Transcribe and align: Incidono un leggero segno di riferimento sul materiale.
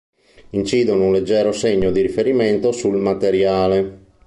Incidono 0.57 1.05
un 1.05 1.11
leggero 1.11 1.51
segno 1.51 1.91
di 1.91 2.01
riferimento 2.01 2.71
sul 2.71 2.95
materiale. 2.97 3.99